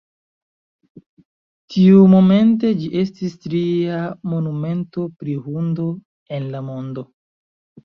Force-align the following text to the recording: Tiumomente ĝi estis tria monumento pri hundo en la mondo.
Tiumomente 1.73 2.71
ĝi 2.79 2.89
estis 3.03 3.37
tria 3.45 4.01
monumento 4.33 5.07
pri 5.21 5.39
hundo 5.47 5.89
en 6.41 6.51
la 6.57 6.67
mondo. 6.75 7.09